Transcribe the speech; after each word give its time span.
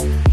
you 0.00 0.31